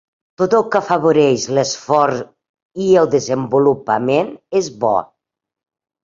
Tot 0.41 0.53
el 0.59 0.63
que 0.75 0.77
afavoreix 0.77 1.43
l'esforç 1.57 2.23
i 2.85 2.87
el 3.01 3.11
desenvolupament 3.15 4.31
és 4.61 4.71
bo. 4.85 4.95